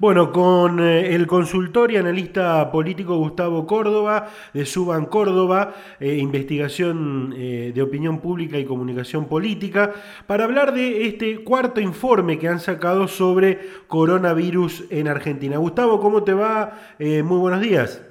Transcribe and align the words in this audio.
Bueno, 0.00 0.32
con 0.32 0.80
eh, 0.80 1.14
el 1.14 1.26
consultor 1.26 1.92
y 1.92 1.98
analista 1.98 2.70
político 2.72 3.18
Gustavo 3.18 3.66
Córdoba, 3.66 4.30
de 4.54 4.64
Suban 4.64 5.04
Córdoba, 5.04 5.74
eh, 6.00 6.14
investigación 6.14 7.34
eh, 7.36 7.72
de 7.74 7.82
opinión 7.82 8.18
pública 8.18 8.56
y 8.56 8.64
comunicación 8.64 9.28
política, 9.28 9.92
para 10.26 10.44
hablar 10.44 10.72
de 10.72 11.06
este 11.06 11.44
cuarto 11.44 11.82
informe 11.82 12.38
que 12.38 12.48
han 12.48 12.60
sacado 12.60 13.08
sobre 13.08 13.58
coronavirus 13.88 14.86
en 14.88 15.06
Argentina. 15.06 15.58
Gustavo, 15.58 16.00
¿cómo 16.00 16.24
te 16.24 16.32
va? 16.32 16.78
muy 16.98 17.38
buenos 17.38 17.60
días. 17.60 18.02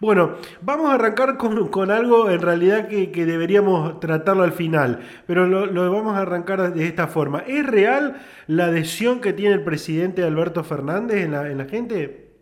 Bueno, 0.00 0.36
vamos 0.60 0.90
a 0.90 0.94
arrancar 0.94 1.36
con, 1.36 1.90
algo 1.90 2.28
en 2.28 2.42
realidad 2.42 2.88
que, 2.88 3.06
deberíamos 3.24 4.00
tratarlo 4.00 4.42
al 4.42 4.52
final, 4.52 4.98
pero 5.26 5.46
lo, 5.46 5.92
vamos 5.92 6.16
a 6.16 6.22
arrancar 6.22 6.72
de 6.72 6.86
esta 6.86 7.06
forma. 7.06 7.44
¿Es 7.46 7.64
real 7.64 8.20
la 8.48 8.64
adhesión 8.64 9.20
que 9.20 9.32
tiene 9.32 9.54
el 9.54 9.64
presidente 9.64 10.24
Alberto 10.24 10.64
Fernández 10.64 11.24
en 11.24 11.32
la, 11.32 11.46
en 11.48 11.58
la 11.58 11.66
gente? 11.66 12.32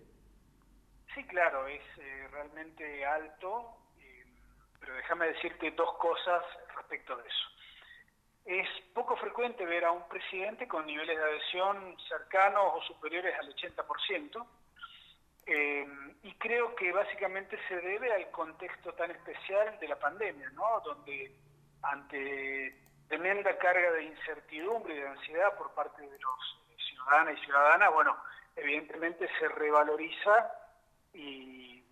Sí, 1.14 1.22
claro, 1.24 1.66
es 1.66 1.82
eh, 1.98 2.28
realmente 2.32 3.04
alto, 3.04 3.76
eh, 4.00 4.24
pero 4.80 4.94
déjame 4.94 5.26
decirte 5.26 5.70
dos 5.72 5.92
cosas 5.98 6.42
respecto 6.76 7.16
de 7.16 7.28
eso. 7.28 7.46
Es 8.46 8.68
poco 8.94 9.16
frecuente 9.16 9.64
ver 9.66 9.84
a 9.84 9.92
un 9.92 10.08
presidente 10.08 10.66
con 10.66 10.86
niveles 10.86 11.16
de 11.16 11.22
adhesión 11.22 11.96
cercanos 12.08 12.72
o 12.74 12.82
superiores 12.82 13.34
al 13.38 13.54
80%. 13.54 14.46
Eh, 15.52 15.84
y 16.22 16.32
creo 16.34 16.76
que 16.76 16.92
básicamente 16.92 17.58
se 17.66 17.74
debe 17.80 18.12
al 18.12 18.30
contexto 18.30 18.92
tan 18.94 19.10
especial 19.10 19.76
de 19.80 19.88
la 19.88 19.98
pandemia, 19.98 20.48
¿no? 20.50 20.80
Donde 20.84 21.34
ante 21.82 22.76
tremenda 23.08 23.58
carga 23.58 23.90
de 23.90 24.04
incertidumbre 24.04 24.94
y 24.94 25.00
de 25.00 25.08
ansiedad 25.08 25.56
por 25.58 25.74
parte 25.74 26.02
de 26.02 26.18
los 26.20 26.62
ciudadanos 26.76 27.36
y 27.36 27.44
ciudadanas, 27.44 27.92
bueno, 27.92 28.16
evidentemente 28.54 29.28
se 29.40 29.48
revaloriza 29.48 30.52
y, 31.14 31.82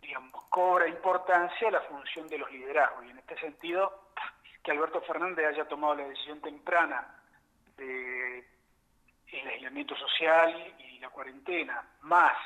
digamos, 0.00 0.44
cobra 0.48 0.86
importancia 0.86 1.68
la 1.72 1.80
función 1.80 2.28
de 2.28 2.38
los 2.38 2.52
liderazgos. 2.52 3.04
Y 3.04 3.10
en 3.10 3.18
este 3.18 3.36
sentido, 3.40 4.12
que 4.62 4.70
Alberto 4.70 5.00
Fernández 5.00 5.44
haya 5.44 5.66
tomado 5.66 5.96
la 5.96 6.06
decisión 6.06 6.40
temprana 6.40 7.20
de 7.76 8.46
el 9.26 9.48
aislamiento 9.48 9.96
social 9.96 10.72
y 10.78 11.00
la 11.00 11.08
cuarentena, 11.08 11.84
más 12.02 12.36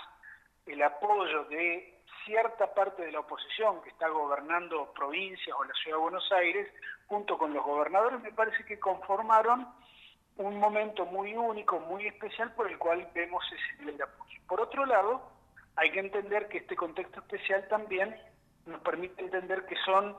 el 0.72 0.82
apoyo 0.82 1.44
de 1.44 2.00
cierta 2.24 2.72
parte 2.74 3.02
de 3.02 3.12
la 3.12 3.20
oposición 3.20 3.82
que 3.82 3.90
está 3.90 4.08
gobernando 4.08 4.92
provincias 4.92 5.56
o 5.58 5.64
la 5.64 5.74
ciudad 5.74 5.96
de 5.96 6.02
Buenos 6.02 6.32
Aires, 6.32 6.68
junto 7.06 7.36
con 7.38 7.52
los 7.52 7.64
gobernadores, 7.64 8.20
me 8.20 8.32
parece 8.32 8.64
que 8.64 8.78
conformaron 8.78 9.66
un 10.36 10.58
momento 10.58 11.06
muy 11.06 11.34
único, 11.34 11.80
muy 11.80 12.06
especial 12.06 12.52
por 12.54 12.70
el 12.70 12.78
cual 12.78 13.08
vemos 13.14 13.44
ese 13.52 13.78
nivel 13.80 13.96
de 13.96 14.04
apoyo. 14.04 14.40
Por 14.46 14.60
otro 14.60 14.86
lado, 14.86 15.22
hay 15.76 15.90
que 15.90 16.00
entender 16.00 16.48
que 16.48 16.58
este 16.58 16.76
contexto 16.76 17.20
especial 17.20 17.66
también 17.68 18.16
nos 18.66 18.80
permite 18.82 19.22
entender 19.22 19.66
que 19.66 19.76
son 19.84 20.16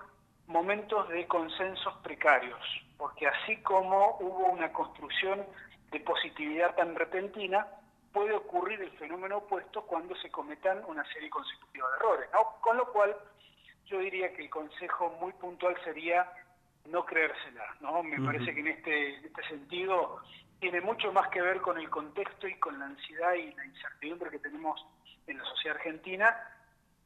momentos 0.47 1.07
de 1.09 1.25
consensos 1.27 1.95
precarios, 2.03 2.59
porque 2.97 3.27
así 3.27 3.57
como 3.63 4.17
hubo 4.19 4.47
una 4.47 4.71
construcción 4.73 5.45
de 5.91 5.99
positividad 6.01 6.75
tan 6.75 6.95
repentina, 6.95 7.67
puede 8.11 8.33
ocurrir 8.33 8.81
el 8.81 8.91
fenómeno 8.91 9.37
opuesto 9.37 9.83
cuando 9.83 10.15
se 10.15 10.29
cometan 10.29 10.83
una 10.87 11.03
serie 11.13 11.29
consecutiva 11.29 11.87
de 11.89 11.95
errores, 11.97 12.29
¿no? 12.33 12.61
Con 12.61 12.77
lo 12.77 12.91
cual, 12.91 13.15
yo 13.85 13.99
diría 13.99 14.33
que 14.33 14.43
el 14.43 14.49
consejo 14.49 15.17
muy 15.21 15.33
puntual 15.33 15.75
sería 15.83 16.31
no 16.89 17.05
creérsela, 17.05 17.63
¿no? 17.79 18.03
Me 18.03 18.19
parece 18.19 18.53
que 18.53 18.59
en 18.59 18.67
este, 18.67 19.15
en 19.15 19.25
este 19.25 19.43
sentido 19.47 20.19
tiene 20.59 20.81
mucho 20.81 21.11
más 21.11 21.27
que 21.29 21.41
ver 21.41 21.61
con 21.61 21.77
el 21.77 21.89
contexto 21.89 22.47
y 22.47 22.55
con 22.55 22.77
la 22.79 22.85
ansiedad 22.85 23.33
y 23.33 23.53
la 23.53 23.65
incertidumbre 23.65 24.29
que 24.29 24.39
tenemos 24.39 24.85
en 25.27 25.37
la 25.37 25.45
sociedad 25.45 25.77
argentina. 25.77 26.35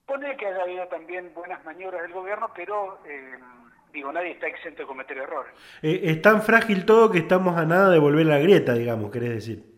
Pone 0.06 0.38
que 0.38 0.48
haya 0.48 0.64
habido 0.64 0.88
también 0.88 1.34
buenas 1.34 1.64
maniobras 1.66 2.04
del 2.04 2.14
gobierno, 2.14 2.52
pero 2.56 3.00
eh, 3.06 3.38
digo, 3.92 4.12
nadie 4.12 4.32
está 4.32 4.48
exento 4.48 4.84
de 4.84 4.88
cometer 4.88 5.18
errores. 5.18 5.54
Eh, 5.82 6.02
es 6.04 6.22
tan 6.22 6.42
frágil 6.42 6.86
todo 6.86 7.12
que 7.12 7.20
estamos 7.20 7.58
a 7.58 7.66
nada 7.66 7.90
de 7.90 8.00
volver 8.00 8.28
a 8.28 8.32
la 8.32 8.40
grieta, 8.40 8.74
digamos, 8.74 9.12
querés 9.12 9.32
decir. 9.32 9.75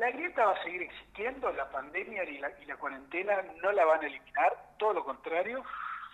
La 0.00 0.10
grieta 0.12 0.46
va 0.46 0.52
a 0.52 0.62
seguir 0.62 0.80
existiendo, 0.80 1.52
la 1.52 1.70
pandemia 1.70 2.24
y 2.24 2.38
la, 2.38 2.76
cuarentena 2.78 3.42
no 3.62 3.70
la 3.70 3.84
van 3.84 4.02
a 4.02 4.06
eliminar, 4.06 4.50
todo 4.78 4.94
lo 4.94 5.04
contrario. 5.04 5.62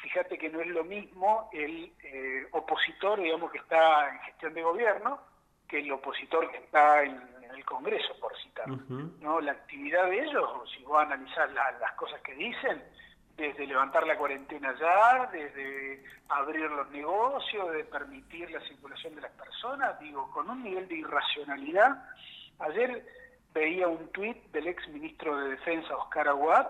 Fíjate 0.02 0.36
que 0.36 0.50
no 0.50 0.60
es 0.60 0.66
lo 0.66 0.82
mismo 0.82 1.48
el 1.52 1.92
eh, 2.02 2.48
opositor, 2.50 3.20
digamos, 3.20 3.52
que 3.52 3.58
está 3.58 4.10
en 4.10 4.19
gestión 4.22 4.54
de 4.54 4.62
gobierno, 4.64 5.20
que 5.69 5.78
el 5.78 5.92
opositor 5.92 6.50
que 6.50 6.56
está 6.56 7.04
en, 7.04 7.16
el 7.54 7.64
Congreso, 7.64 8.12
por 8.20 8.36
citar. 8.38 8.66
¿no? 8.69 9.41
La 9.41 9.52
actividad 9.52 10.06
de 10.06 10.19
ellos, 10.19 10.69
si 10.76 10.82
vos 10.82 11.00
analizás 11.00 11.48
las 11.54 11.92
cosas 11.92 12.20
que 12.22 12.34
dicen, 12.34 12.82
desde 13.36 13.69
levantar 13.69 14.04
la 14.04 14.19
cuarentena 14.19 14.75
ya, 14.80 15.30
desde 15.30 16.02
abrir 16.28 16.69
los 16.72 16.91
negocios, 16.91 17.70
de 17.70 17.84
permitir 17.84 18.50
la 18.50 18.60
circulación 18.62 19.14
de 19.14 19.20
las 19.20 19.32
personas, 19.32 19.98
digo, 20.00 20.28
con 20.32 20.50
un 20.50 20.64
nivel 20.64 20.88
de 20.88 20.96
irracionalidad. 20.96 22.04
Ayer 22.58 23.04
veía 23.56 23.89
un 23.89 24.09
tuit 24.09 24.37
del 24.53 24.67
ex 24.69 24.87
ministro 24.89 25.34
de 25.39 25.50
Defensa, 25.50 25.97
Oscar 25.97 26.28
Aguad, 26.28 26.67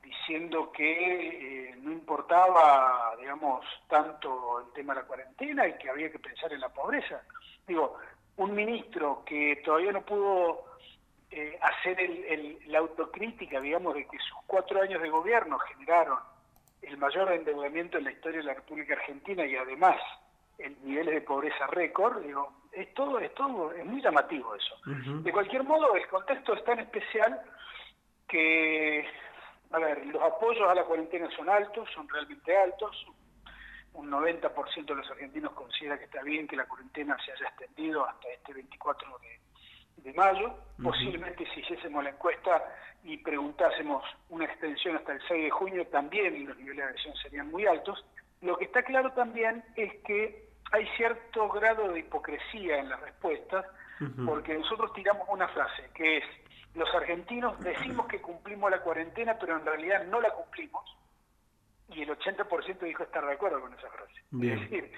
diciendo 0.00 0.70
que 0.70 1.70
eh, 1.70 1.76
no 1.78 1.90
importaba, 1.90 3.16
digamos, 3.18 3.64
tanto 3.88 4.60
el 4.60 4.72
tema 4.72 4.94
de 4.94 5.00
la 5.00 5.06
cuarentena 5.06 5.66
y 5.66 5.76
que 5.76 5.90
había 5.90 6.12
que 6.12 6.20
pensar 6.20 6.52
en 6.52 6.60
la 6.60 6.68
pobreza. 6.68 7.20
Digo, 7.66 7.98
un 8.36 8.54
ministro 8.54 9.24
que 9.26 9.60
todavía 9.64 9.90
no 9.90 10.02
pudo 10.02 10.64
eh, 11.32 11.58
hacer 11.60 11.98
la 12.66 12.78
autocrítica, 12.78 13.60
digamos, 13.60 13.94
de 13.94 14.06
que 14.06 14.18
sus 14.18 14.38
cuatro 14.46 14.80
años 14.80 15.02
de 15.02 15.10
gobierno 15.10 15.58
generaron 15.58 16.18
el 16.82 16.96
mayor 16.96 17.32
endeudamiento 17.32 17.98
en 17.98 18.04
la 18.04 18.12
historia 18.12 18.38
de 18.38 18.46
la 18.46 18.54
República 18.54 18.94
Argentina 18.94 19.44
y 19.44 19.56
además 19.56 19.96
en 20.58 20.76
niveles 20.84 21.14
de 21.14 21.20
pobreza 21.20 21.66
récord, 21.68 22.22
digo, 22.22 22.52
es 22.72 22.92
todo, 22.94 23.18
es 23.18 23.32
todo, 23.34 23.72
es 23.72 23.84
muy 23.84 24.00
llamativo 24.00 24.54
eso. 24.54 24.76
De 25.22 25.32
cualquier 25.32 25.64
modo, 25.64 25.94
el 25.94 26.06
contexto 26.08 26.54
es 26.54 26.64
tan 26.64 26.80
especial 26.80 27.40
que, 28.28 29.06
a 29.70 29.78
ver, 29.78 30.06
los 30.06 30.22
apoyos 30.22 30.68
a 30.68 30.74
la 30.74 30.84
cuarentena 30.84 31.28
son 31.36 31.48
altos, 31.48 31.88
son 31.94 32.08
realmente 32.08 32.56
altos. 32.56 33.06
Un 33.92 34.10
90% 34.10 34.86
de 34.86 34.94
los 34.96 35.08
argentinos 35.08 35.52
considera 35.52 35.98
que 35.98 36.04
está 36.04 36.22
bien 36.22 36.48
que 36.48 36.56
la 36.56 36.66
cuarentena 36.66 37.16
se 37.24 37.30
haya 37.30 37.46
extendido 37.46 38.04
hasta 38.04 38.28
este 38.28 38.52
24 38.54 39.18
de, 39.18 40.12
mayo. 40.14 40.54
Posiblemente 40.82 41.46
si 41.54 41.60
hiciésemos 41.60 42.02
la 42.04 42.10
encuesta 42.10 42.62
y 43.04 43.16
preguntásemos 43.18 44.04
una 44.28 44.44
extensión 44.44 44.96
hasta 44.96 45.12
el 45.12 45.22
6 45.28 45.44
de 45.44 45.50
junio, 45.50 45.86
también 45.86 46.46
los 46.46 46.56
niveles 46.58 46.84
de 46.84 46.90
adhesión 46.90 47.14
serían 47.16 47.50
muy 47.50 47.66
altos. 47.66 48.04
Lo 48.44 48.58
que 48.58 48.66
está 48.66 48.82
claro 48.82 49.10
también 49.12 49.64
es 49.74 49.90
que 50.02 50.50
hay 50.70 50.86
cierto 50.98 51.48
grado 51.48 51.88
de 51.88 52.00
hipocresía 52.00 52.78
en 52.78 52.90
las 52.90 53.00
respuestas, 53.00 53.64
porque 54.26 54.52
nosotros 54.52 54.92
tiramos 54.92 55.26
una 55.30 55.48
frase, 55.48 55.88
que 55.94 56.18
es, 56.18 56.24
los 56.74 56.92
argentinos 56.94 57.58
decimos 57.60 58.06
que 58.06 58.20
cumplimos 58.20 58.70
la 58.70 58.82
cuarentena, 58.82 59.38
pero 59.38 59.56
en 59.56 59.64
realidad 59.64 60.04
no 60.04 60.20
la 60.20 60.30
cumplimos, 60.30 60.84
y 61.88 62.02
el 62.02 62.10
80% 62.10 62.80
dijo 62.80 63.04
estar 63.04 63.24
de 63.24 63.32
acuerdo 63.32 63.62
con 63.62 63.72
esa 63.72 63.88
frase. 63.88 64.12
Es 64.32 64.60
decir, 64.60 64.92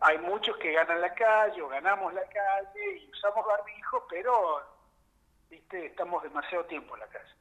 hay, 0.00 0.18
muchos 0.18 0.56
que 0.56 0.72
ganan 0.72 1.02
la 1.02 1.12
calle 1.12 1.60
o 1.60 1.68
ganamos 1.68 2.14
la 2.14 2.24
calle 2.24 2.96
y 2.96 3.10
usamos 3.10 3.44
barbijo, 3.44 4.06
pero 4.08 4.62
¿viste? 5.50 5.86
estamos 5.86 6.22
demasiado 6.22 6.64
tiempo 6.64 6.94
en 6.94 7.00
la 7.00 7.08
calle. 7.08 7.32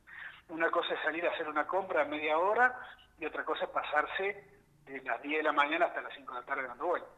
Una 0.49 0.69
cosa 0.69 0.95
es 0.95 0.99
salir 1.01 1.25
a 1.25 1.31
hacer 1.31 1.47
una 1.47 1.65
compra 1.65 2.01
a 2.01 2.05
media 2.05 2.37
hora 2.37 2.77
y 3.19 3.25
otra 3.25 3.45
cosa 3.45 3.65
es 3.65 3.69
pasarse 3.69 4.62
de 4.85 5.01
las 5.01 5.21
10 5.21 5.37
de 5.37 5.43
la 5.43 5.51
mañana 5.51 5.85
hasta 5.85 6.01
las 6.01 6.13
5 6.13 6.33
de 6.33 6.39
la 6.39 6.45
tarde 6.45 6.67
dando 6.67 6.85
vueltas. 6.85 7.09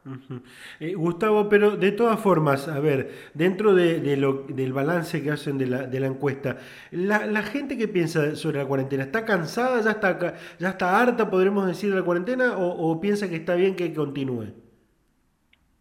Eh, 0.80 0.94
Gustavo, 0.94 1.48
pero 1.48 1.76
de 1.76 1.92
todas 1.92 2.20
formas, 2.20 2.68
a 2.68 2.78
ver, 2.80 3.30
dentro 3.34 3.74
de, 3.74 4.16
lo, 4.16 4.44
del 4.44 4.72
balance 4.72 5.22
que 5.22 5.30
hacen 5.30 5.58
de 5.58 5.66
la, 5.66 5.86
de 5.86 6.00
la 6.00 6.06
encuesta, 6.06 6.58
la, 6.90 7.42
gente 7.42 7.76
que 7.76 7.88
piensa 7.88 8.36
sobre 8.36 8.58
la 8.58 8.66
cuarentena, 8.66 9.04
¿está 9.04 9.24
cansada, 9.24 9.80
ya 9.80 9.92
está, 9.92 10.34
ya 10.58 10.68
está 10.70 11.00
harta, 11.00 11.30
podremos 11.30 11.66
decir, 11.66 11.90
de 11.90 11.96
la 11.96 12.04
cuarentena, 12.04 12.56
o, 12.58 13.00
piensa 13.00 13.28
que 13.28 13.36
está 13.36 13.54
bien 13.54 13.74
que 13.74 13.92
continúe? 13.94 14.52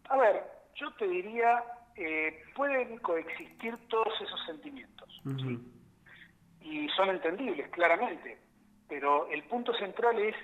A 0.09 0.17
ver, 0.17 0.43
yo 0.75 0.91
te 0.93 1.07
diría, 1.07 1.63
eh, 1.95 2.43
pueden 2.55 2.97
coexistir 2.99 3.75
todos 3.89 4.13
esos 4.21 4.45
sentimientos, 4.45 5.21
y 6.61 6.87
son 6.89 7.09
entendibles, 7.09 7.69
claramente, 7.69 8.37
pero 8.87 9.27
el 9.29 9.43
punto 9.43 9.73
central 9.73 10.17
es 10.19 10.35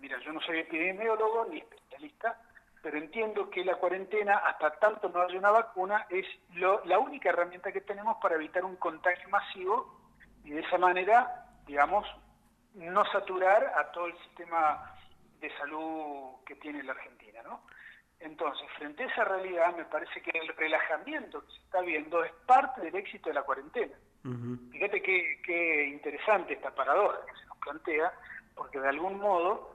mira, 0.00 0.18
yo 0.20 0.32
no 0.32 0.40
soy 0.40 0.58
epidemiólogo 0.58 1.46
ni 1.46 1.58
especialista, 1.58 2.40
pero 2.82 2.96
entiendo 2.96 3.50
que 3.50 3.64
la 3.64 3.76
cuarentena, 3.76 4.38
hasta 4.38 4.70
tanto 4.78 5.08
no 5.08 5.20
haya 5.20 5.38
una 5.38 5.50
vacuna, 5.50 6.06
es 6.08 6.26
la 6.54 6.98
única 6.98 7.28
herramienta 7.28 7.72
que 7.72 7.82
tenemos 7.82 8.16
para 8.22 8.36
evitar 8.36 8.64
un 8.64 8.76
contagio 8.76 9.28
masivo 9.28 10.00
y 10.44 10.50
de 10.50 10.60
esa 10.60 10.78
manera, 10.78 11.46
digamos, 11.66 12.06
no 12.74 13.04
saturar 13.06 13.72
a 13.76 13.90
todo 13.92 14.06
el 14.06 14.18
sistema 14.18 14.94
de 15.40 15.50
salud 15.58 16.42
que 16.46 16.54
tiene 16.56 16.82
la 16.82 16.92
Argentina, 16.92 17.42
¿no? 17.42 17.62
Entonces, 18.20 18.66
frente 18.76 19.02
a 19.02 19.06
esa 19.06 19.24
realidad, 19.24 19.74
me 19.74 19.86
parece 19.86 20.20
que 20.20 20.30
el 20.38 20.48
relajamiento 20.48 21.40
que 21.40 21.52
se 21.52 21.60
está 21.60 21.80
viendo 21.80 22.22
es 22.22 22.32
parte 22.46 22.82
del 22.82 22.94
éxito 22.94 23.30
de 23.30 23.34
la 23.34 23.42
cuarentena. 23.42 23.94
Fíjate 24.70 25.00
qué, 25.00 25.40
qué, 25.42 25.88
interesante 25.88 26.52
esta 26.52 26.74
paradoja 26.74 27.24
que 27.24 27.40
se 27.40 27.46
nos 27.46 27.56
plantea, 27.58 28.12
porque 28.54 28.78
de 28.78 28.88
algún 28.88 29.18
modo 29.18 29.74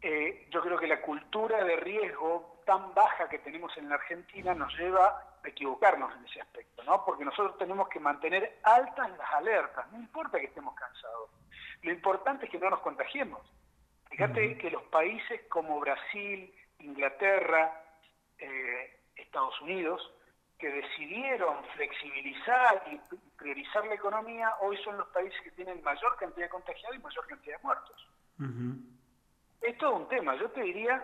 eh, 0.00 0.48
yo 0.50 0.60
creo 0.62 0.78
que 0.78 0.86
la 0.86 1.00
cultura 1.02 1.64
de 1.64 1.76
riesgo 1.76 2.62
tan 2.64 2.94
baja 2.94 3.28
que 3.28 3.38
tenemos 3.38 3.76
en 3.76 3.88
la 3.88 3.96
Argentina 3.96 4.54
nos 4.54 4.76
lleva 4.78 5.06
a 5.42 5.48
equivocarnos 5.48 6.14
en 6.16 6.24
ese 6.26 6.40
aspecto, 6.40 6.82
¿no? 6.84 7.04
Porque 7.04 7.24
nosotros 7.24 7.58
tenemos 7.58 7.88
que 7.88 7.98
mantener 7.98 8.60
altas 8.62 9.10
las 9.16 9.32
alertas, 9.32 9.90
no 9.90 9.98
importa 9.98 10.38
que 10.38 10.46
estemos 10.46 10.74
cansados. 10.74 11.30
Lo 11.82 11.92
importante 11.92 12.46
es 12.46 12.50
que 12.50 12.58
no 12.58 12.70
nos 12.70 12.80
contagiemos. 12.80 13.40
Fíjate 14.10 14.56
que 14.58 14.70
los 14.70 14.82
países 14.84 15.42
como 15.48 15.80
Brasil, 15.80 16.52
Inglaterra, 16.80 17.82
eh, 18.38 19.00
Estados 19.16 19.60
Unidos, 19.60 20.12
que 20.58 20.70
decidieron 20.70 21.64
flexibilizar 21.76 22.82
y 22.90 23.00
priorizar 23.36 23.86
la 23.86 23.94
economía, 23.94 24.54
hoy 24.60 24.76
son 24.78 24.98
los 24.98 25.08
países 25.08 25.40
que 25.42 25.52
tienen 25.52 25.82
mayor 25.82 26.16
cantidad 26.16 26.46
de 26.46 26.50
contagiados 26.50 26.96
y 26.96 27.00
mayor 27.00 27.26
cantidad 27.26 27.56
de 27.56 27.62
muertos. 27.62 28.08
Es 29.62 29.76
todo 29.78 29.96
un 29.96 30.08
tema. 30.08 30.36
Yo 30.38 30.48
te 30.50 30.62
diría, 30.62 31.02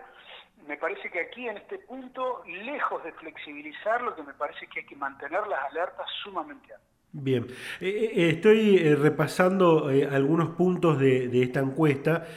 me 0.67 0.77
parece 0.77 1.09
que 1.09 1.19
aquí 1.19 1.47
en 1.47 1.57
este 1.57 1.79
punto, 1.79 2.43
lejos 2.45 3.03
de 3.03 3.11
flexibilizar, 3.13 4.01
lo 4.01 4.15
que 4.15 4.23
me 4.23 4.33
parece 4.33 4.67
que 4.67 4.81
hay 4.81 4.85
que 4.85 4.95
mantener 4.95 5.45
las 5.47 5.59
alertas 5.71 6.07
sumamente 6.23 6.73
altas. 6.73 6.89
Bien, 7.11 7.45
eh, 7.79 8.11
eh, 8.13 8.29
estoy 8.29 8.93
repasando 8.95 9.87
algunos 10.11 10.49
puntos 10.55 10.99
de, 10.99 11.29
de 11.29 11.43
esta 11.43 11.61
encuesta. 11.61 12.27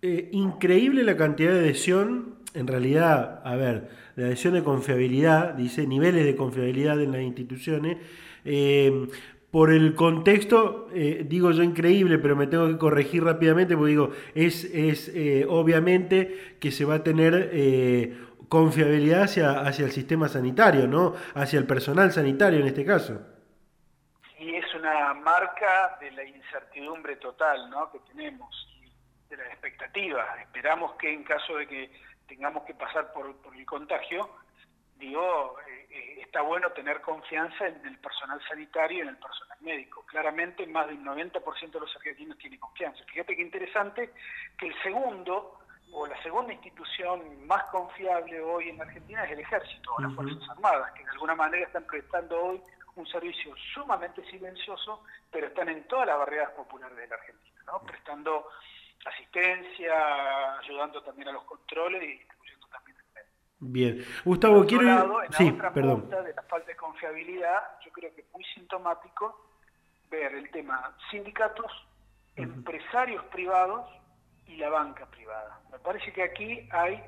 increíble 0.00 1.02
la 1.02 1.16
cantidad 1.16 1.52
de 1.52 1.58
adhesión 1.58 2.38
en 2.54 2.66
realidad, 2.66 3.40
a 3.44 3.56
ver, 3.56 3.88
la 4.16 4.26
adhesión 4.26 4.54
de 4.54 4.62
confiabilidad, 4.62 5.54
dice 5.54 5.86
niveles 5.86 6.24
de 6.24 6.36
confiabilidad 6.36 7.00
en 7.00 7.12
las 7.12 7.20
instituciones, 7.20 7.98
eh, 8.44 9.06
por 9.50 9.72
el 9.72 9.94
contexto, 9.94 10.88
eh, 10.92 11.24
digo 11.26 11.50
yo 11.52 11.62
increíble, 11.62 12.18
pero 12.18 12.36
me 12.36 12.46
tengo 12.46 12.68
que 12.68 12.78
corregir 12.78 13.24
rápidamente 13.24 13.76
porque 13.76 13.90
digo, 13.90 14.10
es, 14.34 14.64
es 14.64 15.08
eh, 15.14 15.46
obviamente 15.48 16.56
que 16.60 16.70
se 16.70 16.84
va 16.84 16.96
a 16.96 17.02
tener 17.02 17.50
confiabilidad 18.48 19.22
hacia, 19.22 19.60
hacia 19.60 19.84
el 19.84 19.92
sistema 19.92 20.28
sanitario, 20.28 20.86
¿no? 20.86 21.14
Hacia 21.34 21.58
el 21.58 21.66
personal 21.66 22.12
sanitario 22.12 22.60
en 22.60 22.66
este 22.66 22.84
caso. 22.84 23.20
Y 24.38 24.54
es 24.54 24.74
una 24.74 25.14
marca 25.14 25.98
de 26.00 26.10
la 26.12 26.24
incertidumbre 26.24 27.16
total, 27.16 27.68
¿no? 27.70 27.90
Que 27.90 27.98
tenemos, 28.00 28.68
de 29.28 29.36
las 29.36 29.48
expectativas. 29.48 30.26
Esperamos 30.40 30.94
que 30.96 31.12
en 31.12 31.24
caso 31.24 31.56
de 31.56 31.66
que 31.66 31.90
tengamos 32.28 32.64
que 32.64 32.74
pasar 32.74 33.12
por, 33.12 33.34
el 33.54 33.66
contagio, 33.66 34.28
digo, 34.98 35.56
eh, 35.66 35.86
eh, 35.90 36.20
está 36.22 36.42
bueno 36.42 36.70
tener 36.72 37.00
confianza 37.00 37.66
en 37.66 37.86
el 37.86 37.98
personal 37.98 38.40
sanitario 38.48 38.98
y 38.98 39.00
en 39.02 39.08
el 39.08 39.16
personal 39.16 39.58
médico. 39.60 40.04
Claramente 40.06 40.66
más 40.66 40.86
del 40.88 41.00
90% 41.00 41.70
de 41.70 41.80
los 41.80 41.96
argentinos 41.96 42.38
tienen 42.38 42.58
confianza. 42.58 43.04
Fíjate 43.04 43.36
qué 43.36 43.42
interesante 43.42 44.12
que 44.58 44.66
el 44.66 44.82
segundo 44.82 45.58
o 45.92 46.06
la 46.06 46.22
segunda 46.22 46.52
institución 46.52 47.46
más 47.46 47.64
confiable 47.70 48.40
hoy 48.40 48.68
en 48.68 48.80
Argentina 48.80 49.24
es 49.24 49.32
el 49.32 49.40
ejército 49.40 49.94
o 49.94 50.02
las 50.02 50.14
Fuerzas 50.14 50.48
Armadas, 50.50 50.92
que 50.92 51.04
de 51.04 51.10
alguna 51.10 51.34
manera 51.34 51.66
están 51.66 51.84
prestando 51.84 52.38
hoy 52.40 52.62
un 52.96 53.06
servicio 53.06 53.54
sumamente 53.74 54.24
silencioso, 54.28 55.04
pero 55.30 55.46
están 55.46 55.68
en 55.68 55.84
todas 55.84 56.06
las 56.06 56.18
barreras 56.18 56.50
populares 56.50 56.96
de 56.96 57.06
la 57.06 57.14
Argentina, 57.14 57.62
¿no? 57.66 57.80
prestando 57.82 58.48
asistencia, 59.04 60.58
ayudando 60.58 61.02
también 61.02 61.28
a 61.28 61.32
los 61.32 61.44
controles 61.44 62.02
y 62.02 62.06
distribuyendo 62.06 62.66
también 62.68 62.96
el 62.98 63.14
medio. 63.14 63.30
Bien. 63.60 64.04
Gustavo, 64.24 64.64
quiero... 64.64 64.84
Lado, 64.84 65.22
en 65.24 65.32
sí, 65.32 65.50
otra 65.50 65.72
perdón. 65.72 66.08
de 66.08 66.32
la 66.34 66.42
falta 66.42 66.66
de 66.66 66.76
confiabilidad, 66.76 67.80
yo 67.84 67.90
creo 67.92 68.14
que 68.14 68.20
es 68.20 68.32
muy 68.32 68.44
sintomático 68.54 69.48
ver 70.10 70.34
el 70.34 70.50
tema 70.50 70.96
sindicatos, 71.10 71.70
empresarios 72.36 73.24
privados 73.26 73.86
y 74.46 74.56
la 74.56 74.70
banca 74.70 75.06
privada. 75.06 75.60
Me 75.72 75.78
parece 75.78 76.12
que 76.12 76.22
aquí 76.22 76.68
hay 76.70 77.02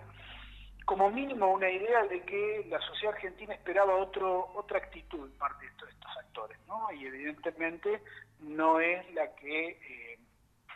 como 0.84 1.08
mínimo 1.10 1.52
una 1.52 1.70
idea 1.70 2.02
de 2.04 2.20
que 2.22 2.66
la 2.68 2.80
sociedad 2.80 3.14
argentina 3.14 3.54
esperaba 3.54 3.94
otro, 3.94 4.50
otra 4.54 4.78
actitud 4.78 5.24
en 5.24 5.38
parte 5.38 5.64
de 5.64 5.70
estos, 5.70 5.88
estos 5.88 6.16
actores, 6.16 6.58
¿no? 6.66 6.90
Y 6.92 7.06
evidentemente 7.06 8.02
no 8.40 8.80
es 8.80 9.08
la 9.14 9.34
que 9.36 9.68
eh, 9.68 10.18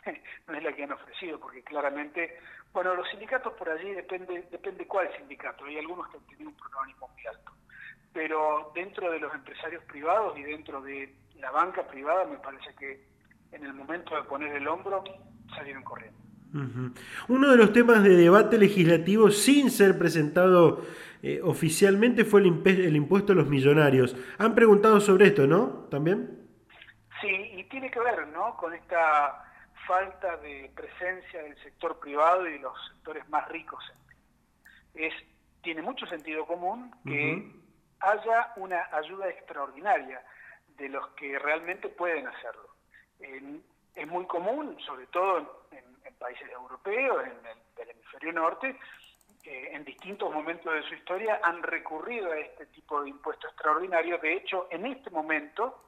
no 0.46 0.54
es 0.54 0.62
la 0.62 0.72
que 0.72 0.84
han 0.84 0.92
ofrecido, 0.92 1.40
porque 1.40 1.62
claramente, 1.62 2.38
bueno, 2.74 2.96
los 2.96 3.08
sindicatos 3.08 3.52
por 3.54 3.70
allí 3.70 3.92
depende, 3.92 4.46
depende 4.50 4.86
cuál 4.86 5.08
sindicato, 5.16 5.64
hay 5.64 5.78
algunos 5.78 6.08
que 6.08 6.18
han 6.18 6.24
tenido 6.24 6.50
un 6.50 6.56
protagonismo 6.56 7.08
muy 7.08 7.26
alto, 7.26 7.52
pero 8.12 8.72
dentro 8.74 9.10
de 9.12 9.20
los 9.20 9.32
empresarios 9.32 9.82
privados 9.84 10.36
y 10.36 10.42
dentro 10.42 10.82
de 10.82 11.14
la 11.38 11.52
banca 11.52 11.86
privada 11.86 12.24
me 12.24 12.36
parece 12.38 12.74
que 12.74 13.06
en 13.52 13.64
el 13.64 13.72
momento 13.72 14.16
de 14.16 14.24
poner 14.24 14.56
el 14.56 14.66
hombro 14.66 15.04
salieron 15.54 15.84
corriendo. 15.84 16.18
Uno 17.28 17.50
de 17.50 17.56
los 17.56 17.72
temas 17.72 18.02
de 18.04 18.16
debate 18.16 18.58
legislativo 18.58 19.30
sin 19.30 19.70
ser 19.70 19.98
presentado 19.98 20.82
eh, 21.22 21.40
oficialmente 21.42 22.24
fue 22.24 22.42
el, 22.42 22.62
el, 22.64 22.94
impuesto 22.94 23.32
a 23.32 23.36
los 23.36 23.48
millonarios. 23.48 24.16
Han 24.38 24.54
preguntado 24.54 25.00
sobre 25.00 25.26
esto, 25.28 25.48
¿no? 25.48 25.88
¿También? 25.90 26.44
Sí, 27.20 27.28
y 27.28 27.64
tiene 27.64 27.90
que 27.90 27.98
ver, 27.98 28.28
¿no? 28.28 28.56
Con 28.56 28.72
esta 28.72 29.43
falta 29.86 30.36
de 30.38 30.70
presencia 30.74 31.42
del 31.42 31.56
sector 31.62 31.98
privado 31.98 32.46
y 32.46 32.52
de 32.52 32.58
los 32.60 32.74
sectores 32.88 33.28
más 33.28 33.48
ricos. 33.48 33.84
Es, 34.94 35.12
tiene 35.62 35.82
mucho 35.82 36.06
sentido 36.06 36.46
común 36.46 36.94
que 37.04 37.50
haya 38.00 38.52
una 38.56 38.88
ayuda 38.92 39.28
extraordinaria 39.28 40.22
de 40.76 40.88
los 40.88 41.08
que 41.10 41.38
realmente 41.38 41.88
pueden 41.88 42.26
hacerlo. 42.26 42.68
es 43.94 44.08
muy 44.08 44.26
común, 44.26 44.76
sobre 44.84 45.06
todo 45.06 45.66
en, 45.70 45.84
países 46.18 46.48
europeos, 46.52 47.22
en 47.24 47.82
el, 47.82 47.90
hemisferio 47.90 48.32
norte, 48.32 48.78
eh, 49.44 49.70
en 49.72 49.84
distintos 49.84 50.32
momentos 50.32 50.72
de 50.72 50.82
su 50.84 50.94
historia 50.94 51.38
han 51.42 51.62
recurrido 51.62 52.32
a 52.32 52.38
este 52.38 52.64
tipo 52.66 53.02
de 53.02 53.10
impuestos 53.10 53.50
extraordinarios. 53.50 54.22
De 54.22 54.32
hecho, 54.32 54.68
en 54.70 54.86
este 54.86 55.10
momento 55.10 55.84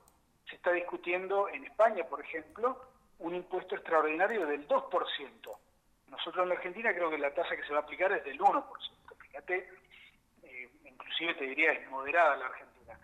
se 0.48 0.56
está 0.56 0.72
discutiendo 0.72 1.48
en 1.48 1.64
España, 1.64 2.04
por 2.04 2.20
ejemplo, 2.20 2.82
un 3.18 3.34
impuesto 3.34 3.74
extraordinario 3.74 4.46
del 4.46 4.66
2%. 4.68 5.58
Nosotros 6.08 6.42
en 6.42 6.48
la 6.48 6.54
Argentina 6.54 6.94
creo 6.94 7.10
que 7.10 7.18
la 7.18 7.34
tasa 7.34 7.56
que 7.56 7.64
se 7.64 7.72
va 7.72 7.80
a 7.80 7.82
aplicar 7.82 8.12
es 8.12 8.24
del 8.24 8.38
1%. 8.38 8.64
Fíjate, 9.18 9.68
eh, 10.42 10.70
inclusive 10.84 11.34
te 11.34 11.44
diría 11.44 11.72
es 11.72 11.88
moderada 11.90 12.36
la 12.36 12.46
Argentina. 12.46 12.98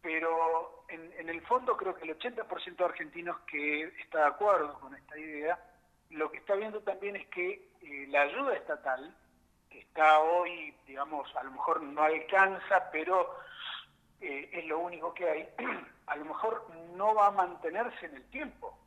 Pero 0.00 0.84
en, 0.88 1.28
el 1.28 1.40
fondo 1.42 1.76
creo 1.76 1.94
que 1.94 2.04
el 2.04 2.18
80% 2.18 2.76
de 2.76 2.84
argentinos 2.84 3.38
que 3.46 3.84
está 4.00 4.18
de 4.20 4.26
acuerdo 4.26 4.78
con 4.80 4.94
esta 4.94 5.16
idea, 5.16 5.58
lo 6.10 6.30
que 6.30 6.38
está 6.38 6.54
viendo 6.54 6.80
también 6.80 7.16
es 7.16 7.26
que 7.28 7.70
eh, 7.80 8.06
la 8.08 8.22
ayuda 8.22 8.54
estatal, 8.54 9.14
que 9.70 9.78
está 9.78 10.20
hoy, 10.20 10.74
digamos, 10.86 11.34
a 11.36 11.44
lo 11.44 11.52
mejor 11.52 11.82
no 11.82 12.02
alcanza, 12.02 12.90
pero 12.90 13.36
eh, 14.20 14.50
es 14.52 14.66
lo 14.66 14.80
único 14.80 15.14
que 15.14 15.28
hay, 15.28 15.48
a 16.06 16.16
lo 16.16 16.24
mejor 16.24 16.66
no 16.94 17.14
va 17.14 17.28
a 17.28 17.30
mantenerse 17.30 18.06
en 18.06 18.16
el 18.16 18.24
tiempo 18.30 18.81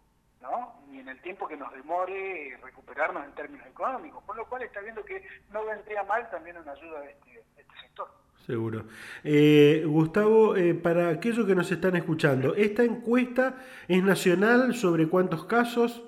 ni 0.87 0.99
en 0.99 1.09
el 1.09 1.21
tiempo 1.21 1.47
que 1.47 1.57
nos 1.57 1.71
demore 1.73 2.57
recuperarnos 2.63 3.25
en 3.25 3.33
términos 3.33 3.65
económicos, 3.67 4.23
por 4.23 4.35
lo 4.35 4.45
cual 4.47 4.63
está 4.63 4.79
viendo 4.81 5.03
que 5.03 5.25
no 5.51 5.65
vendría 5.65 6.03
mal 6.03 6.29
también 6.29 6.57
una 6.57 6.71
ayuda 6.71 7.01
de 7.01 7.11
este, 7.11 7.43
este 7.57 7.75
sector. 7.81 8.09
Seguro. 8.45 8.85
Eh, 9.23 9.83
Gustavo, 9.85 10.55
eh, 10.55 10.75
para 10.75 11.09
aquellos 11.09 11.47
que 11.47 11.55
nos 11.55 11.71
están 11.71 11.95
escuchando, 11.95 12.53
¿esta 12.55 12.83
encuesta 12.83 13.55
es 13.87 14.03
nacional 14.03 14.75
sobre 14.75 15.07
cuántos 15.07 15.45
casos? 15.45 16.03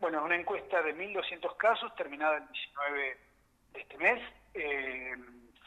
Bueno, 0.00 0.18
es 0.18 0.24
una 0.24 0.36
encuesta 0.36 0.82
de 0.82 0.94
1.200 0.94 1.56
casos, 1.56 1.94
terminada 1.94 2.36
el 2.36 2.46
19 2.48 3.16
de 3.72 3.80
este 3.80 3.98
mes. 3.98 4.22
Eh, 4.54 5.14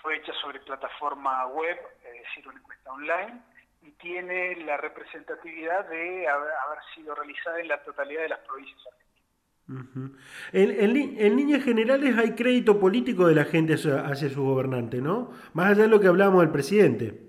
fue 0.02 0.18
hecha 0.18 0.34
sobre 0.42 0.60
plataforma 0.60 1.48
web, 1.48 1.78
es 2.06 2.22
decir, 2.24 2.48
una 2.48 2.60
encuesta 2.60 2.92
online 2.92 3.53
y 3.84 3.92
tiene 3.92 4.56
la 4.64 4.78
representatividad 4.78 5.88
de 5.90 6.28
haber, 6.28 6.80
sido 6.96 7.14
realizada 7.16 7.60
en 7.60 7.68
la 7.68 7.84
totalidad 7.84 8.22
de 8.22 8.30
las 8.30 8.40
provincias 8.40 8.80
argentinas. 8.88 10.20
en, 10.54 11.36
líneas 11.36 11.64
generales 11.64 12.18
hay 12.18 12.34
crédito 12.34 12.80
político 12.80 13.28
de 13.28 13.36
la 13.36 13.46
gente 13.46 13.74
hacia, 13.74 14.30
su 14.30 14.44
gobernante, 14.44 15.02
¿no? 15.02 15.32
Más 15.54 15.72
allá 15.72 15.84
de 15.84 15.90
lo 15.90 16.00
que 16.00 16.08
hablábamos 16.08 16.42
del 16.42 16.52
presidente. 16.52 17.20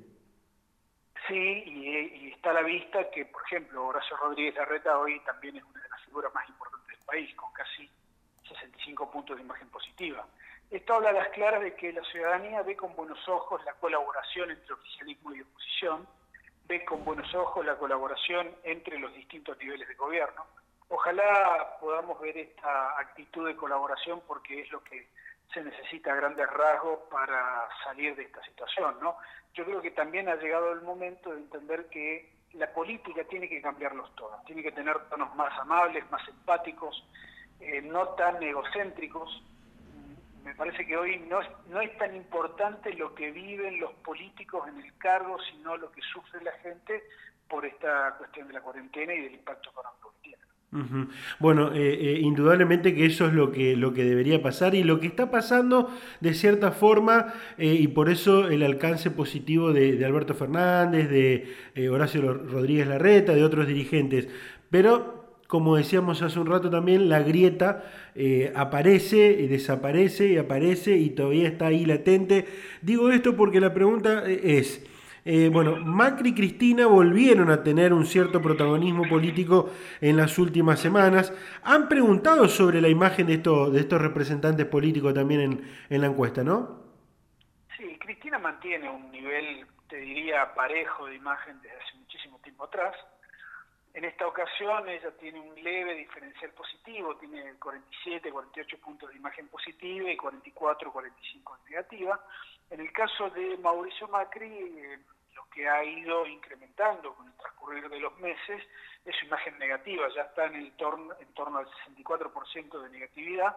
Sí, 1.27 1.35
y, 1.35 2.31
está 2.31 2.51
a 2.51 2.55
la 2.55 2.63
vista 2.63 3.11
que, 3.11 3.25
por 3.25 3.43
ejemplo, 3.47 3.87
Horacio 3.87 4.17
Rodríguez 4.17 4.55
Larreta 4.55 4.99
hoy 4.99 5.19
también 5.25 5.57
es 5.57 5.65
una 5.65 5.83
de 5.83 5.89
las 5.89 6.05
figuras 6.05 6.33
más 6.35 6.49
importantes 6.49 6.99
del 6.99 7.07
país, 7.07 7.35
con 7.35 7.53
casi 7.53 7.89
65 8.49 9.11
puntos 9.11 9.37
de 9.37 9.43
imagen 9.43 9.69
positiva. 9.71 10.27
Esto 10.71 10.95
habla 10.95 11.11
a 11.11 11.13
las 11.13 11.29
claras 11.29 11.63
de 11.63 11.75
que 11.75 11.93
la 11.93 12.05
ciudadanía 12.05 12.63
ve 12.63 12.77
con 12.77 12.95
buenos 12.95 13.19
ojos 13.29 13.65
la 13.65 13.73
colaboración 13.75 14.51
entre 14.51 14.75
oficialismo 14.75 15.35
y 15.35 15.41
oposición, 15.41 16.07
ve 16.67 16.85
con 16.85 17.05
buenos 17.05 17.33
ojos 17.35 17.65
la 17.65 17.77
colaboración 17.77 18.51
entre 18.63 18.99
los 18.99 19.13
distintos 19.15 19.59
niveles 19.59 19.89
de 19.89 19.95
gobierno. 19.95 20.47
Ojalá 20.89 21.77
podamos 21.81 22.21
ver 22.21 22.37
esta 22.37 22.99
actitud 22.99 23.47
de 23.47 23.57
colaboración 23.57 24.23
porque 24.27 24.61
es 24.63 24.71
lo 24.71 24.83
que 24.85 25.09
se 25.53 25.63
necesita 25.63 26.15
grandes 26.15 26.49
rasgos 26.51 27.01
para 27.11 27.69
salir 27.85 28.17
de 28.17 28.25
esta 28.25 28.43
situación, 28.45 28.97
¿no? 29.01 29.17
Yo 29.55 29.65
creo 29.65 29.81
que 29.81 29.93
también 29.93 30.29
ha 30.29 30.37
llegado 30.37 30.73
el 30.73 30.83
momento 30.83 31.31
de 31.31 31.39
entender 31.39 31.87
que 31.89 32.33
la 32.55 32.73
política 32.73 33.25
tiene 33.25 33.49
que 33.49 33.61
cambiar 33.61 33.95
los 33.95 34.15
tonos, 34.17 34.45
tiene 34.45 34.63
que 34.63 34.73
tener 34.73 34.99
tonos 35.09 35.35
más 35.35 35.57
amables, 35.59 36.09
más 36.11 36.27
empáticos, 36.29 37.05
eh, 37.61 37.83
no 37.83 38.09
tan 38.11 38.43
egocéntricos. 38.43 39.43
Me 40.45 40.55
parece 40.55 40.87
que 40.87 40.97
hoy 40.97 41.19
no 41.29 41.41
es, 41.41 41.49
no 41.71 41.81
es 41.81 41.97
tan 41.97 42.15
importante 42.15 42.93
lo 42.95 43.15
que 43.15 43.31
viven 43.31 43.81
los 43.81 43.93
políticos 44.05 44.69
en 44.69 44.81
el 44.81 44.97
cargo, 44.99 45.39
sino 45.51 45.77
lo 45.77 45.91
que 45.91 46.03
sufre 46.13 46.43
la 46.43 46.53
gente 46.63 47.03
por 47.49 47.65
esta 47.65 48.15
cuestión 48.19 48.49
de 48.49 48.55
la 48.55 48.61
cuarentena 48.61 49.15
y 49.15 49.23
del 49.23 49.35
impacto 49.35 49.71
económico 49.71 50.13
que 50.15 50.29
tiene. 50.29 50.45
Bueno, 51.39 51.73
eh, 51.73 51.95
eh, 51.95 52.19
indudablemente 52.21 52.97
que 52.97 53.07
eso 53.07 53.27
es 53.27 53.33
lo 53.33 53.53
que, 53.53 53.77
lo 53.77 53.95
que 53.95 54.03
debería 54.03 54.43
pasar 54.43 54.75
y 54.75 54.83
lo 54.83 54.99
que 54.99 55.07
está 55.07 55.31
pasando 55.31 55.89
de 56.21 56.35
cierta 56.35 56.73
forma 56.73 57.33
eh, 57.59 57.77
y 57.79 57.87
por 57.87 58.09
eso 58.09 58.49
el 58.49 58.65
alcance 58.65 59.13
positivo 59.13 59.73
de, 59.73 60.05
Alberto 60.05 60.35
Fernández, 60.35 61.09
de 61.09 61.89
Horacio 61.89 62.35
Rodríguez 62.35 62.89
Larreta, 62.89 63.35
de 63.35 63.45
otros 63.45 63.69
dirigentes. 63.69 64.29
Pero, 64.69 65.14
como 65.47 65.77
decíamos 65.77 66.23
hace 66.23 66.39
un 66.39 66.47
rato 66.47 66.71
también, 66.71 67.09
la 67.09 67.21
grieta 67.21 67.85
aparece 68.55 69.37
y 69.41 69.47
desaparece 69.47 70.29
y 70.29 70.37
aparece 70.39 70.97
y 70.97 71.11
todavía 71.11 71.49
está 71.49 71.67
ahí 71.67 71.85
latente. 71.85 72.47
Digo 72.83 73.11
esto 73.11 73.37
porque 73.37 73.61
la 73.61 73.73
pregunta 73.73 74.25
es... 74.27 74.85
Eh, 75.27 75.49
bueno, 75.49 75.77
Macri 75.77 76.31
y 76.31 76.35
Cristina 76.35 76.87
volvieron 76.87 77.51
a 77.51 77.63
tener 77.63 77.95
un 77.95 78.05
cierto 78.05 78.43
protagonismo 78.43 79.09
político 79.09 79.71
en 80.03 80.19
las 80.19 80.39
últimas 80.39 80.81
semanas. 80.81 81.33
Han 81.63 81.89
preguntado 81.89 82.47
sobre 82.47 82.83
la 82.83 82.89
imagen 82.89 83.27
de, 83.27 83.35
estos 83.35 83.73
de 83.73 83.81
estos 83.81 84.03
representantes 84.03 84.67
políticos 84.67 85.15
también 85.15 85.41
en, 85.41 85.61
en 85.89 86.01
la 86.03 86.09
encuesta, 86.09 86.45
¿no? 86.45 86.85
Sí, 87.77 87.99
Cristina 87.99 88.39
mantiene 88.39 88.91
un 88.91 89.11
nivel, 89.11 89.67
te 89.89 89.97
diría, 89.97 90.55
parejo 90.55 91.07
de 91.07 91.17
imagen 91.17 91.57
desde 91.63 91.77
hace 91.77 91.97
muchísimo 91.97 92.39
tiempo 92.41 92.65
atrás. 92.65 92.95
En 93.95 94.05
esta 94.05 94.27
ocasión 94.27 94.89
ella 94.89 95.13
tiene 95.13 95.39
un 95.39 95.55
leve 95.63 95.95
diferencial 95.95 96.51
positivo, 96.51 97.17
tiene 97.17 97.55
47, 97.55 98.31
48 98.31 98.79
puntos 98.79 99.09
de 99.11 99.17
imagen 99.17 99.47
positiva 99.49 100.11
y 100.11 100.17
44, 100.17 100.93
45 100.93 101.59
negativa. 101.69 102.21
En 102.71 102.81
el 102.81 102.93
caso 102.93 103.31
de 103.31 103.57
Mauricio 103.59 104.09
Macri, 104.09 104.47
eh, 104.47 104.99
lo 105.35 105.49
que 105.49 105.69
ha 105.69 105.85
ido 105.85 106.27
incrementando 106.27 107.15
con 107.15 107.29
el 107.29 107.35
transcurrir 107.35 107.89
de 107.89 108.01
los 108.01 108.19
meses 108.19 108.63
es 109.05 109.17
su 109.17 109.27
imagen 109.27 109.57
negativa, 109.61 110.09
ya 110.15 110.23
está 110.23 110.47
en, 110.47 110.57
el 110.57 110.73
torno, 110.73 111.15
en 111.21 111.33
torno 111.35 111.59
al 111.59 111.67
64% 111.87 112.83
de 112.83 112.89
negatividad, 112.91 113.57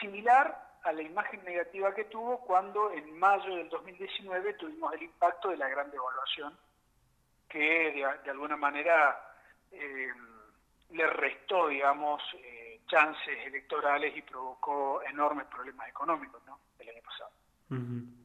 similar 0.00 0.74
a 0.82 0.92
la 0.92 1.02
imagen 1.02 1.42
negativa 1.44 1.94
que 1.94 2.04
tuvo 2.04 2.40
cuando 2.40 2.90
en 2.90 3.18
mayo 3.18 3.56
del 3.56 3.68
2019 3.68 4.54
tuvimos 4.54 4.92
el 4.94 5.02
impacto 5.02 5.48
de 5.48 5.56
la 5.56 5.68
gran 5.68 5.90
devaluación, 5.90 6.58
que 7.48 7.92
de, 7.92 8.30
alguna 8.30 8.56
manera 8.56 9.33
eh, 9.74 10.08
le 10.92 11.06
restó, 11.08 11.68
digamos, 11.68 12.22
eh, 12.38 12.80
chances 12.86 13.46
electorales 13.46 14.16
y 14.16 14.22
provocó 14.22 15.02
enormes 15.02 15.46
problemas 15.46 15.88
económicos 15.88 16.42
¿no? 16.46 16.58
el 16.78 16.88
año 16.88 17.02
pasado. 17.02 17.30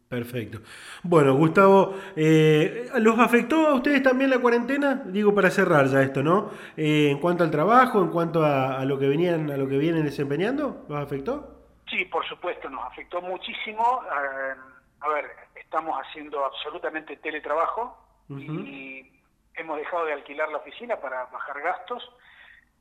Perfecto. 0.09 0.59
Bueno, 1.03 1.35
Gustavo, 1.35 1.93
eh, 2.15 2.89
¿los 2.95 3.19
afectó 3.19 3.67
a 3.67 3.75
ustedes 3.75 4.01
también 4.01 4.31
la 4.31 4.39
cuarentena? 4.39 4.95
Digo 5.05 5.35
para 5.35 5.51
cerrar 5.51 5.85
ya 5.85 6.01
esto, 6.01 6.23
¿no? 6.23 6.49
Eh, 6.75 7.09
en 7.11 7.19
cuanto 7.19 7.43
al 7.43 7.51
trabajo, 7.51 8.01
en 8.01 8.09
cuanto 8.09 8.43
a, 8.43 8.83
lo 8.85 8.97
que 8.97 9.07
venían, 9.07 9.51
a 9.51 9.57
lo 9.57 9.67
que 9.67 9.77
vienen 9.77 10.03
desempeñando, 10.03 10.85
¿los 10.89 10.97
afectó? 10.97 11.59
Sí, 11.87 12.05
por 12.05 12.27
supuesto, 12.27 12.69
nos 12.71 12.83
afectó 12.85 13.21
muchísimo. 13.21 14.01
Eh, 14.03 14.55
a 15.01 15.09
ver, 15.09 15.25
estamos 15.53 15.95
haciendo 16.01 16.43
absolutamente 16.43 17.15
teletrabajo 17.17 17.95
y 18.29 19.11
hemos 19.59 19.77
dejado 19.77 20.05
de 20.05 20.13
alquilar 20.13 20.49
la 20.49 20.57
oficina 20.57 20.95
para 20.97 21.25
bajar 21.25 21.61
gastos 21.61 22.03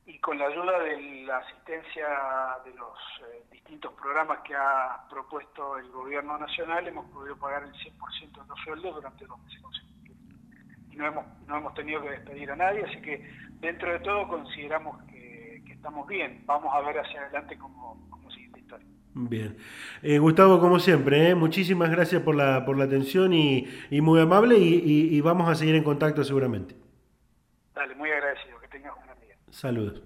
y 0.05 0.17
con 0.19 0.39
la 0.39 0.47
ayuda 0.47 0.79
de 0.79 1.23
la 1.23 1.37
asistencia 1.37 2.07
de 2.65 2.73
los 2.73 2.97
eh, 3.27 3.43
distintos 3.51 3.93
programas 3.93 4.39
que 4.39 4.55
ha 4.55 5.05
propuesto 5.09 5.77
el 5.77 5.91
gobierno 5.91 6.37
nacional, 6.37 6.87
hemos 6.87 7.05
podido 7.11 7.37
pagar 7.37 7.63
el 7.63 7.73
100% 7.73 8.41
de 8.41 8.47
los 8.47 8.59
sueldos 8.63 8.95
durante 8.95 9.25
dos 9.25 9.39
meses 9.43 9.61
consecutivos. 9.61 10.17
Y 10.89 10.95
no 10.95 11.05
hemos, 11.05 11.25
no 11.45 11.57
hemos 11.57 11.73
tenido 11.75 12.01
que 12.01 12.11
despedir 12.11 12.49
a 12.49 12.55
nadie, 12.55 12.83
así 12.85 13.01
que 13.01 13.29
dentro 13.59 13.91
de 13.91 13.99
todo 13.99 14.27
consideramos 14.27 15.03
que, 15.03 15.61
estamos 15.69 16.05
bien. 16.07 16.43
Vamos 16.45 16.75
a 16.75 16.81
ver 16.81 16.99
hacia 16.99 17.21
adelante 17.21 17.57
cómo, 17.57 18.05
cómo 18.09 18.29
sigue 18.31 18.47
esta 18.47 18.59
historia. 18.59 18.87
Bien. 19.27 19.57
Eh, 20.01 20.17
Gustavo, 20.17 20.59
como 20.59 20.79
siempre, 20.79 21.29
eh, 21.29 21.35
muchísimas 21.35 21.91
gracias 21.91 22.21
por 22.21 22.35
la, 22.35 22.63
por 22.65 22.77
la 22.77 22.85
atención 22.85 23.33
y, 23.33 23.67
y 23.89 23.99
muy 23.99 24.21
amable 24.21 24.57
y, 24.57 25.13
y 25.13 25.21
vamos 25.21 25.49
a 25.49 25.55
seguir 25.55 25.75
en 25.75 25.83
contacto 25.83 26.23
seguramente. 26.23 26.75
Dale, 27.75 27.95
muy 27.95 28.09
agradecido. 28.11 28.59
Que 28.61 28.67
tengas 28.69 28.93
un 28.95 29.53
Saludos. 29.53 30.01